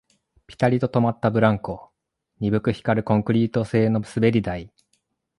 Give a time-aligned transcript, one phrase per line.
[0.47, 1.91] ピタリと止まったブランコ、
[2.39, 4.73] 鈍く光るコンクリート製の滑り台